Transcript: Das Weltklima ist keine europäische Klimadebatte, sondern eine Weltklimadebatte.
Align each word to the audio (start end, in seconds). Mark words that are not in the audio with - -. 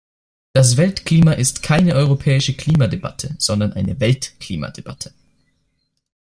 Das 0.53 0.77
Weltklima 0.77 1.33
ist 1.33 1.61
keine 1.61 1.93
europäische 1.93 2.55
Klimadebatte, 2.55 3.35
sondern 3.37 3.73
eine 3.73 3.99
Weltklimadebatte. 3.99 5.13